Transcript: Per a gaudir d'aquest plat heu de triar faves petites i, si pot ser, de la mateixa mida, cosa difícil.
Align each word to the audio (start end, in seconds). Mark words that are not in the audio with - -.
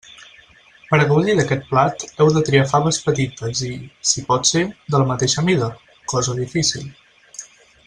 Per 0.91 0.97
a 1.01 1.03
gaudir 1.09 1.35
d'aquest 1.39 1.67
plat 1.73 2.05
heu 2.23 2.31
de 2.37 2.41
triar 2.47 2.63
faves 2.71 2.99
petites 3.09 3.63
i, 3.69 3.71
si 4.13 4.25
pot 4.31 4.51
ser, 4.55 4.65
de 4.95 5.03
la 5.03 5.11
mateixa 5.13 5.45
mida, 5.51 5.69
cosa 6.15 6.37
difícil. 6.43 6.91